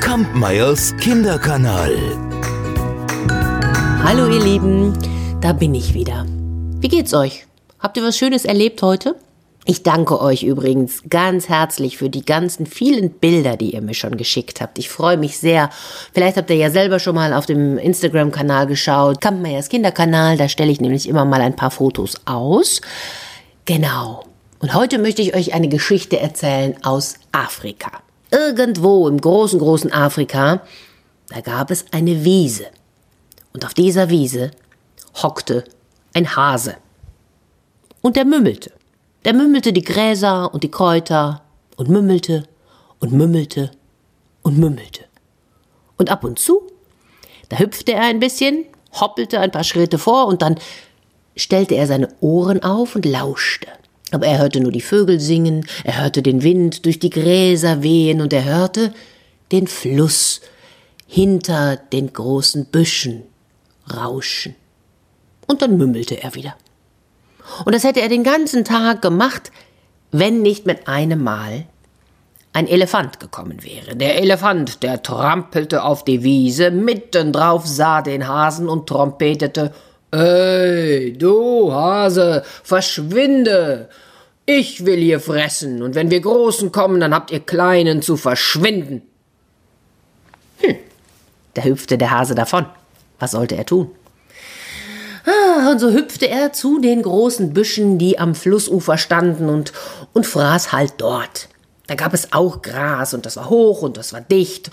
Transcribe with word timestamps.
Kampmeyers 0.00 0.96
Kinderkanal. 0.96 1.94
Hallo 4.02 4.26
ihr 4.28 4.42
Lieben, 4.42 4.98
da 5.40 5.52
bin 5.52 5.74
ich 5.74 5.94
wieder. 5.94 6.26
Wie 6.80 6.88
geht's 6.88 7.14
euch? 7.14 7.46
Habt 7.78 7.96
ihr 7.96 8.02
was 8.02 8.18
Schönes 8.18 8.44
erlebt 8.44 8.82
heute? 8.82 9.16
Ich 9.64 9.82
danke 9.82 10.20
euch 10.22 10.44
übrigens 10.44 11.02
ganz 11.10 11.50
herzlich 11.50 11.98
für 11.98 12.08
die 12.08 12.24
ganzen 12.24 12.64
vielen 12.64 13.10
Bilder, 13.10 13.58
die 13.58 13.74
ihr 13.74 13.82
mir 13.82 13.92
schon 13.92 14.16
geschickt 14.16 14.62
habt. 14.62 14.78
Ich 14.78 14.88
freue 14.88 15.18
mich 15.18 15.36
sehr. 15.36 15.68
Vielleicht 16.14 16.38
habt 16.38 16.48
ihr 16.48 16.56
ja 16.56 16.70
selber 16.70 16.98
schon 16.98 17.14
mal 17.14 17.34
auf 17.34 17.44
dem 17.44 17.76
Instagram-Kanal 17.76 18.66
geschaut. 18.66 19.20
Kampmeyers 19.20 19.68
Kinderkanal, 19.68 20.38
da 20.38 20.48
stelle 20.48 20.72
ich 20.72 20.80
nämlich 20.80 21.06
immer 21.06 21.26
mal 21.26 21.42
ein 21.42 21.54
paar 21.54 21.70
Fotos 21.70 22.16
aus. 22.24 22.80
Genau. 23.66 24.24
Und 24.60 24.72
heute 24.72 24.98
möchte 24.98 25.20
ich 25.20 25.36
euch 25.36 25.52
eine 25.52 25.68
Geschichte 25.68 26.18
erzählen 26.18 26.74
aus 26.82 27.16
Afrika. 27.44 28.02
Irgendwo 28.30 29.08
im 29.08 29.20
großen, 29.20 29.58
großen 29.58 29.92
Afrika, 29.92 30.60
da 31.28 31.40
gab 31.40 31.70
es 31.70 31.86
eine 31.92 32.24
Wiese. 32.24 32.66
Und 33.52 33.64
auf 33.64 33.74
dieser 33.74 34.10
Wiese 34.10 34.50
hockte 35.22 35.64
ein 36.14 36.36
Hase. 36.36 36.76
Und 38.02 38.16
der 38.16 38.24
mümmelte. 38.24 38.72
Der 39.24 39.34
mümmelte 39.34 39.72
die 39.72 39.82
Gräser 39.82 40.52
und 40.52 40.62
die 40.62 40.70
Kräuter 40.70 41.42
und 41.76 41.88
mümmelte 41.88 42.44
und 43.00 43.12
mümmelte 43.12 43.70
und 44.42 44.58
mümmelte. 44.58 45.04
Und 45.96 46.10
ab 46.10 46.24
und 46.24 46.38
zu, 46.38 46.62
da 47.48 47.58
hüpfte 47.58 47.92
er 47.92 48.02
ein 48.02 48.20
bisschen, 48.20 48.64
hoppelte 48.92 49.40
ein 49.40 49.50
paar 49.50 49.64
Schritte 49.64 49.98
vor 49.98 50.26
und 50.26 50.42
dann 50.42 50.56
stellte 51.36 51.74
er 51.74 51.86
seine 51.86 52.08
Ohren 52.20 52.62
auf 52.62 52.94
und 52.94 53.04
lauschte. 53.04 53.68
Aber 54.10 54.26
er 54.26 54.38
hörte 54.38 54.60
nur 54.60 54.72
die 54.72 54.80
Vögel 54.80 55.20
singen, 55.20 55.66
er 55.84 56.02
hörte 56.02 56.22
den 56.22 56.42
Wind 56.42 56.86
durch 56.86 56.98
die 56.98 57.10
Gräser 57.10 57.82
wehen 57.82 58.20
und 58.20 58.32
er 58.32 58.44
hörte 58.44 58.92
den 59.52 59.66
Fluss 59.66 60.40
hinter 61.06 61.76
den 61.76 62.12
großen 62.12 62.66
Büschen 62.66 63.22
rauschen. 63.94 64.54
Und 65.46 65.62
dann 65.62 65.76
mümmelte 65.76 66.22
er 66.22 66.34
wieder. 66.34 66.54
Und 67.64 67.74
das 67.74 67.84
hätte 67.84 68.00
er 68.00 68.08
den 68.08 68.24
ganzen 68.24 68.64
Tag 68.64 69.02
gemacht, 69.02 69.50
wenn 70.10 70.42
nicht 70.42 70.66
mit 70.66 70.88
einem 70.88 71.22
Mal 71.22 71.64
ein 72.52 72.66
Elefant 72.66 73.20
gekommen 73.20 73.62
wäre. 73.62 73.94
Der 73.94 74.20
Elefant, 74.20 74.82
der 74.82 75.02
trampelte 75.02 75.82
auf 75.82 76.04
die 76.04 76.22
Wiese, 76.22 76.70
mitten 76.70 77.32
drauf 77.32 77.66
sah 77.66 78.02
den 78.02 78.26
Hasen 78.26 78.68
und 78.68 78.88
trompetete 78.88 79.72
Ey, 80.10 81.12
du 81.12 81.72
Hase, 81.72 82.42
verschwinde! 82.62 83.88
Ich 84.46 84.86
will 84.86 84.98
hier 84.98 85.20
fressen, 85.20 85.82
und 85.82 85.94
wenn 85.94 86.10
wir 86.10 86.20
Großen 86.20 86.72
kommen, 86.72 87.00
dann 87.00 87.12
habt 87.14 87.30
ihr 87.30 87.40
Kleinen 87.40 88.00
zu 88.00 88.16
verschwinden. 88.16 89.02
Hm, 90.58 90.76
da 91.52 91.62
hüpfte 91.62 91.98
der 91.98 92.10
Hase 92.10 92.34
davon. 92.34 92.64
Was 93.18 93.32
sollte 93.32 93.56
er 93.56 93.66
tun? 93.66 93.90
Ah, 95.26 95.70
und 95.70 95.78
so 95.80 95.90
hüpfte 95.90 96.28
er 96.28 96.54
zu 96.54 96.78
den 96.80 97.02
großen 97.02 97.52
Büschen, 97.52 97.98
die 97.98 98.18
am 98.18 98.34
Flussufer 98.34 98.96
standen, 98.96 99.50
und, 99.50 99.74
und 100.14 100.26
fraß 100.26 100.72
halt 100.72 100.94
dort. 100.96 101.50
Da 101.86 101.94
gab 101.94 102.14
es 102.14 102.32
auch 102.32 102.62
Gras, 102.62 103.12
und 103.12 103.26
das 103.26 103.36
war 103.36 103.50
hoch, 103.50 103.82
und 103.82 103.98
das 103.98 104.14
war 104.14 104.22
dicht, 104.22 104.70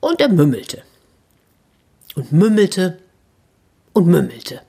und 0.00 0.22
er 0.22 0.30
mümmelte. 0.30 0.82
Und 2.14 2.32
mümmelte 2.32 2.98
und 3.92 4.06
mümmelte. 4.06 4.62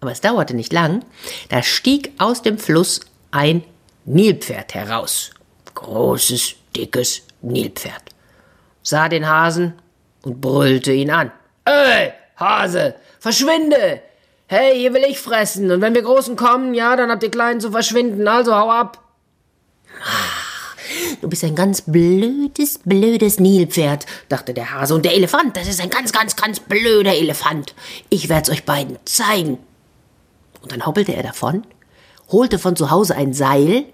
Aber 0.00 0.10
es 0.10 0.20
dauerte 0.20 0.54
nicht 0.54 0.72
lang, 0.72 1.04
da 1.48 1.62
stieg 1.62 2.12
aus 2.18 2.42
dem 2.42 2.58
Fluss 2.58 3.00
ein 3.30 3.62
Nilpferd 4.04 4.74
heraus. 4.74 5.30
Großes, 5.74 6.54
dickes 6.74 7.22
Nilpferd. 7.40 8.02
Sah 8.82 9.08
den 9.08 9.28
Hasen 9.28 9.74
und 10.22 10.40
brüllte 10.40 10.92
ihn 10.92 11.10
an. 11.10 11.30
Ey, 11.64 12.12
Hase, 12.36 12.96
verschwinde! 13.20 14.02
Hey, 14.48 14.78
hier 14.78 14.92
will 14.92 15.04
ich 15.04 15.18
fressen, 15.18 15.70
und 15.70 15.80
wenn 15.80 15.94
wir 15.94 16.02
Großen 16.02 16.36
kommen, 16.36 16.74
ja, 16.74 16.94
dann 16.96 17.10
habt 17.10 17.22
ihr 17.22 17.30
Kleinen 17.30 17.60
zu 17.60 17.70
verschwinden, 17.70 18.28
also 18.28 18.54
hau 18.54 18.70
ab. 18.70 19.02
Ah. 20.04 20.41
Du 21.22 21.28
bist 21.28 21.44
ein 21.44 21.54
ganz 21.54 21.82
blödes, 21.82 22.80
blödes 22.84 23.38
Nilpferd, 23.38 24.06
dachte 24.28 24.52
der 24.52 24.72
Hase. 24.72 24.92
Und 24.92 25.04
der 25.04 25.14
Elefant, 25.14 25.56
das 25.56 25.68
ist 25.68 25.80
ein 25.80 25.88
ganz, 25.88 26.10
ganz, 26.10 26.34
ganz 26.34 26.58
blöder 26.58 27.14
Elefant. 27.14 27.76
Ich 28.08 28.28
werd's 28.28 28.50
euch 28.50 28.64
beiden 28.64 28.98
zeigen. 29.04 29.58
Und 30.62 30.72
dann 30.72 30.84
hoppelte 30.84 31.14
er 31.14 31.22
davon, 31.22 31.62
holte 32.32 32.58
von 32.58 32.74
zu 32.74 32.90
Hause 32.90 33.14
ein 33.14 33.34
Seil 33.34 33.84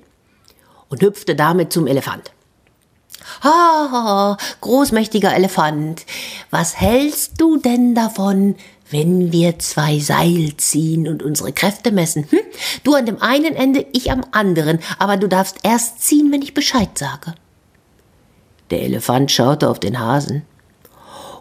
und 0.88 1.02
hüpfte 1.02 1.36
damit 1.36 1.70
zum 1.70 1.86
Elefant. 1.86 2.32
Ha, 3.44 4.38
großmächtiger 4.62 5.34
Elefant, 5.34 6.06
was 6.50 6.80
hältst 6.80 7.40
du 7.40 7.58
denn 7.58 7.94
davon, 7.94 8.56
wenn 8.90 9.32
wir 9.32 9.58
zwei 9.58 9.98
Seil 9.98 10.56
ziehen 10.56 11.06
und 11.06 11.22
unsere 11.22 11.52
Kräfte 11.52 11.92
messen? 11.92 12.26
Hm? 12.30 12.40
Du 12.84 12.94
an 12.94 13.06
dem 13.06 13.20
einen 13.20 13.54
Ende, 13.54 13.86
ich 13.92 14.10
am 14.10 14.22
anderen, 14.32 14.78
aber 14.98 15.16
du 15.16 15.28
darfst 15.28 15.58
erst 15.62 16.02
ziehen, 16.02 16.32
wenn 16.32 16.42
ich 16.42 16.54
Bescheid 16.54 16.96
sage. 16.96 17.34
Der 18.70 18.82
Elefant 18.82 19.30
schaute 19.30 19.68
auf 19.68 19.78
den 19.78 19.98
Hasen. 19.98 20.42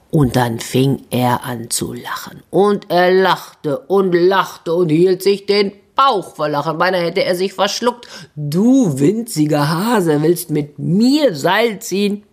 Und 0.09 0.37
dann 0.37 0.59
fing 0.59 1.03
er 1.09 1.43
an 1.43 1.69
zu 1.69 1.93
lachen. 1.93 2.41
Und 2.49 2.89
er 2.89 3.11
lachte 3.11 3.79
und 3.79 4.13
lachte 4.13 4.73
und 4.73 4.89
hielt 4.89 5.21
sich 5.21 5.45
den 5.45 5.73
Bauch 5.95 6.35
vor 6.35 6.47
Lachen. 6.47 6.77
Beinahe 6.77 7.03
hätte 7.03 7.23
er 7.23 7.35
sich 7.35 7.53
verschluckt. 7.53 8.07
Du 8.35 8.99
winziger 8.99 9.67
Hase, 9.67 10.21
willst 10.21 10.49
mit 10.49 10.79
mir 10.79 11.35
Seil 11.35 11.79
ziehen? 11.79 12.23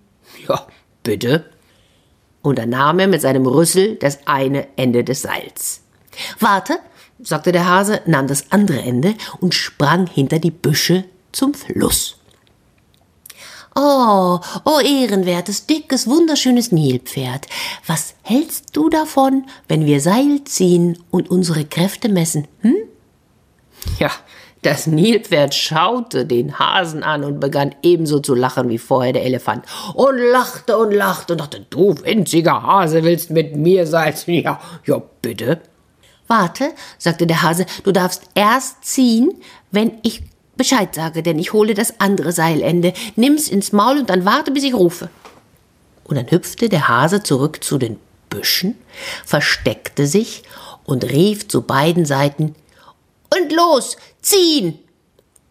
Ja, 0.49 0.67
bitte. 1.03 1.47
Und 2.45 2.59
dann 2.59 2.69
nahm 2.69 2.99
er 2.99 3.09
mit 3.09 3.23
seinem 3.23 3.47
Rüssel 3.47 3.97
das 3.97 4.19
eine 4.27 4.69
Ende 4.77 5.03
des 5.03 5.23
Seils. 5.23 5.81
Warte, 6.39 6.79
sagte 7.19 7.53
der 7.53 7.67
Hase, 7.67 8.03
nahm 8.05 8.27
das 8.27 8.53
andere 8.53 8.81
Ende 8.81 9.15
und 9.41 9.55
sprang 9.55 10.07
hinter 10.07 10.39
die 10.39 10.51
Büsche 10.51 11.05
zum 11.33 11.55
Fluss. 11.55 12.19
Oh, 13.75 14.41
oh 14.67 14.79
ehrenwertes, 14.79 15.65
dickes, 15.65 16.07
wunderschönes 16.07 16.71
Nilpferd, 16.71 17.47
was 17.87 18.15
hältst 18.21 18.77
du 18.77 18.91
davon, 18.91 19.47
wenn 19.67 19.87
wir 19.87 20.03
Seil 20.03 20.45
ziehen 20.45 20.99
und 21.11 21.31
unsere 21.31 21.65
Kräfte 21.65 22.11
messen, 22.11 22.47
hm? 22.61 22.77
Ja, 23.99 24.11
das 24.65 24.87
Nilpferd 24.87 25.55
schaute 25.55 26.25
den 26.25 26.59
Hasen 26.59 27.03
an 27.03 27.23
und 27.23 27.39
begann 27.39 27.75
ebenso 27.83 28.21
zu 28.21 28.35
lachen 28.35 28.69
wie 28.69 28.79
vorher 28.79 29.13
der 29.13 29.25
Elefant. 29.25 29.65
Und 29.95 30.17
lachte 30.19 30.79
und 30.79 30.93
lachte 30.93 31.35
und 31.35 31.41
dachte, 31.41 31.67
du 31.69 31.95
winziger 32.03 32.63
Hase 32.63 33.05
willst 33.05 33.31
mit 33.31 33.57
mir 33.57 33.85
ziehen? 34.15 34.35
Ja, 34.45 34.61
ja, 34.87 35.03
bitte. 35.23 35.61
Warte, 36.27 36.71
sagte 36.99 37.27
der 37.27 37.43
Hase, 37.43 37.67
du 37.85 37.93
darfst 37.93 38.23
erst 38.35 38.85
ziehen, 38.85 39.35
wenn 39.71 39.93
ich 40.03 40.23
Bescheid 40.57 40.95
sage, 40.95 41.23
denn 41.23 41.39
ich 41.39 41.53
hole 41.53 41.75
das 41.75 42.01
andere 42.01 42.33
Seilende. 42.33 42.93
Nimm's 43.17 43.49
ins 43.49 43.73
Maul 43.73 43.99
und 43.99 44.11
dann 44.11 44.25
warte, 44.25 44.51
bis 44.51 44.65
ich 44.65 44.75
rufe. 44.75 45.11
Und 46.05 46.17
dann 46.17 46.31
hüpfte 46.31 46.69
der 46.69 46.89
Hase 46.89 47.23
zurück 47.23 47.63
zu 47.63 47.79
den 47.79 47.99
Büschen, 48.31 48.77
versteckte 49.25 50.07
sich 50.07 50.43
und 50.85 51.05
rief 51.05 51.49
zu 51.49 51.63
beiden 51.63 52.05
Seiten 52.07 52.55
Und 53.37 53.53
los, 53.53 53.97
ziehen! 54.21 54.79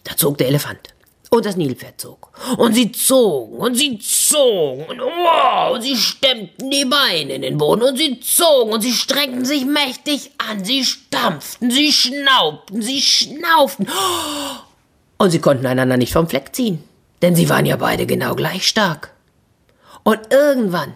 Da 0.04 0.16
zog 0.18 0.38
der 0.38 0.48
Elefant. 0.48 0.94
Und 1.30 1.48
das 1.48 1.56
Nilpferd 1.56 2.00
zog. 2.00 2.30
Und 2.58 2.76
sie 2.76 2.92
zogen 2.92 3.58
und 3.58 3.74
sie 3.74 3.98
zogen 3.98 4.86
und, 4.88 5.02
oh, 5.02 5.74
und 5.74 5.82
sie 5.82 5.96
stemmten 5.96 6.70
die 6.70 6.86
Beine 6.86 7.34
in 7.34 7.42
den 7.42 7.58
Boden 7.58 7.82
und 7.82 7.98
sie 7.98 8.20
zogen 8.20 8.72
und 8.72 8.82
sie 8.82 8.92
streckten 8.92 9.44
sich 9.44 9.66
mächtig 9.66 10.30
an. 10.38 10.64
Sie 10.64 10.86
stampften, 10.86 11.72
sie 11.72 11.92
schnaubten, 11.92 12.84
sie 12.84 13.02
schnauften. 13.02 13.88
Und 15.18 15.32
sie 15.32 15.40
konnten 15.40 15.66
einander 15.66 15.98
nicht 15.98 16.14
vom 16.14 16.28
Fleck 16.28 16.56
ziehen, 16.56 16.84
denn 17.24 17.36
sie 17.36 17.50
waren 17.50 17.66
ja 17.66 17.78
beide 17.78 18.06
genau 18.06 18.36
gleich 18.36 18.68
stark. 18.68 19.12
Und 20.03 20.20
irgendwann, 20.29 20.96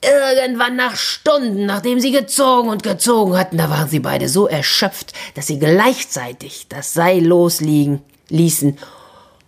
irgendwann 0.00 0.76
nach 0.76 0.96
Stunden, 0.96 1.66
nachdem 1.66 2.00
sie 2.00 2.12
gezogen 2.12 2.68
und 2.68 2.82
gezogen 2.82 3.36
hatten, 3.36 3.58
da 3.58 3.68
waren 3.68 3.88
sie 3.88 4.00
beide 4.00 4.28
so 4.28 4.46
erschöpft, 4.46 5.12
dass 5.34 5.46
sie 5.48 5.58
gleichzeitig 5.58 6.66
das 6.68 6.92
Seil 6.92 7.24
losliegen 7.24 8.02
ließen 8.28 8.78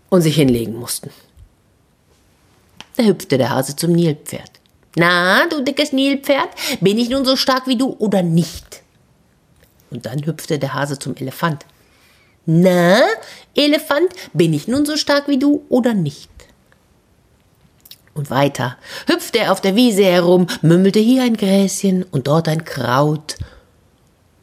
und 0.08 0.22
sich 0.22 0.34
hinlegen 0.34 0.74
mussten. 0.74 1.10
Da 2.96 3.04
hüpfte 3.04 3.38
der 3.38 3.50
Hase 3.50 3.76
zum 3.76 3.92
Nilpferd. 3.92 4.50
Na, 4.96 5.46
du 5.46 5.62
dickes 5.62 5.92
Nilpferd, 5.92 6.48
bin 6.80 6.98
ich 6.98 7.08
nun 7.08 7.24
so 7.24 7.36
stark 7.36 7.66
wie 7.66 7.76
du 7.76 7.94
oder 7.98 8.22
nicht? 8.22 8.82
Und 9.90 10.06
dann 10.06 10.24
hüpfte 10.24 10.58
der 10.58 10.74
Hase 10.74 10.98
zum 10.98 11.14
Elefant. 11.16 11.64
Na, 12.46 13.00
Elefant, 13.54 14.08
bin 14.32 14.52
ich 14.52 14.66
nun 14.66 14.84
so 14.84 14.96
stark 14.96 15.28
wie 15.28 15.38
du 15.38 15.64
oder 15.68 15.94
nicht? 15.94 16.29
Und 18.14 18.30
weiter 18.30 18.76
hüpfte 19.06 19.38
er 19.38 19.52
auf 19.52 19.60
der 19.60 19.76
Wiese 19.76 20.04
herum, 20.04 20.46
mümmelte 20.62 20.98
hier 20.98 21.22
ein 21.22 21.36
Gräschen 21.36 22.02
und 22.02 22.26
dort 22.26 22.48
ein 22.48 22.64
Kraut. 22.64 23.36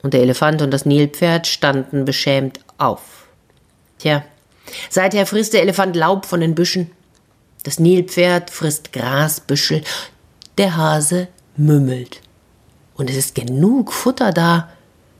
Und 0.02 0.14
der 0.14 0.22
Elefant 0.22 0.62
und 0.62 0.72
das 0.72 0.86
Nilpferd 0.86 1.48
standen 1.48 2.06
beschämt 2.06 2.60
auf. 2.78 3.28
Tja, 4.00 4.24
Seither 4.90 5.25
frisst 5.25 5.54
der 5.54 5.62
Elefant 5.62 5.96
Laub 5.96 6.25
von 6.25 6.42
den 6.42 6.56
Büschen 6.56 6.92
Das 7.64 7.80
Nilpferd 7.80 8.50
frisst 8.50 8.94
Grasbüschel, 8.94 9.84
der 10.58 10.78
Hase 10.78 11.28
mümmelt. 11.56 12.22
Und 12.96 13.10
es 13.10 13.18
ist 13.18 13.36
genug 13.36 13.92
Futter 13.92 14.31
da 14.31 14.70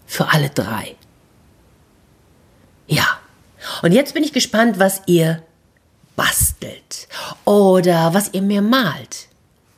für 0.06 0.30
alle 0.30 0.50
drei. 0.50 0.96
Ja, 2.88 3.06
und 3.82 3.92
jetzt 3.92 4.14
bin 4.14 4.24
ich 4.24 4.32
gespannt, 4.32 4.80
was 4.80 5.02
ihr 5.08 5.44
bastelt 6.16 7.07
oder 7.48 8.14
was 8.14 8.34
ihr 8.34 8.42
mir 8.42 8.62
malt. 8.62 9.30